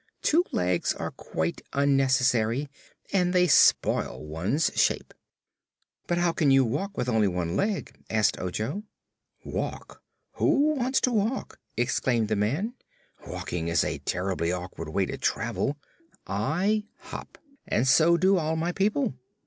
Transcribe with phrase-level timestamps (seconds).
[0.23, 2.71] Two legs are quite unnecessary,
[3.13, 5.13] and they spoil one's shape."
[6.07, 8.81] "But how can you walk, with only one leg?" asked Ojo.
[9.45, 10.01] "Walk!
[10.37, 12.73] Who wants to walk?" exclaimed the man.
[13.27, 15.77] "Walking is a terribly awkward way to travel.
[16.25, 17.37] I hop,
[17.67, 19.13] and so do all my people.